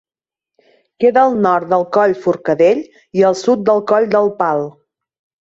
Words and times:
Queda 1.03 1.21
al 1.25 1.37
nord 1.47 1.69
del 1.73 1.85
Coll 1.97 2.15
Forcadell 2.23 2.81
i 3.21 3.27
al 3.31 3.39
sud 3.43 3.63
del 3.69 3.85
Coll 3.93 4.11
del 4.17 4.33
Pal. 4.43 4.67